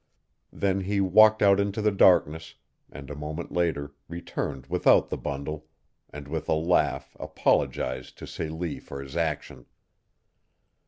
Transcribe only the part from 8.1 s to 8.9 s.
to Celie